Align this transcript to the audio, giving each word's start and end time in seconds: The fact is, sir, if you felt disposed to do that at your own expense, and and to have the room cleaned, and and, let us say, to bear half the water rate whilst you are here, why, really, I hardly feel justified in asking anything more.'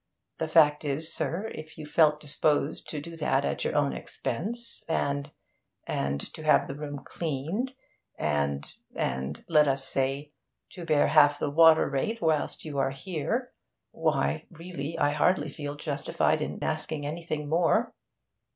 The 0.39 0.47
fact 0.47 0.83
is, 0.83 1.13
sir, 1.13 1.51
if 1.53 1.77
you 1.77 1.85
felt 1.85 2.19
disposed 2.19 2.89
to 2.89 2.99
do 2.99 3.15
that 3.17 3.45
at 3.45 3.63
your 3.63 3.75
own 3.75 3.93
expense, 3.93 4.83
and 4.89 5.31
and 5.85 6.19
to 6.33 6.41
have 6.41 6.67
the 6.67 6.73
room 6.73 7.03
cleaned, 7.05 7.75
and 8.17 8.65
and, 8.95 9.45
let 9.47 9.67
us 9.67 9.87
say, 9.87 10.31
to 10.71 10.85
bear 10.85 11.09
half 11.09 11.37
the 11.37 11.51
water 11.51 11.87
rate 11.87 12.19
whilst 12.19 12.65
you 12.65 12.79
are 12.79 12.89
here, 12.89 13.51
why, 13.91 14.47
really, 14.49 14.97
I 14.97 15.11
hardly 15.11 15.49
feel 15.51 15.75
justified 15.75 16.41
in 16.41 16.63
asking 16.63 17.05
anything 17.05 17.47
more.' 17.47 17.93